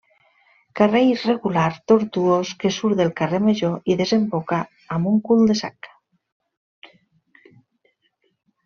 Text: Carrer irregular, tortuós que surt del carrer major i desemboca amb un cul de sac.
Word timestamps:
Carrer 0.77 1.01
irregular, 1.09 1.65
tortuós 1.91 2.55
que 2.63 2.73
surt 2.77 2.97
del 3.01 3.13
carrer 3.21 3.41
major 3.51 3.93
i 3.95 3.99
desemboca 4.01 4.63
amb 4.97 5.13
un 5.15 5.23
cul 5.29 5.47
de 5.53 5.61
sac. 5.63 5.95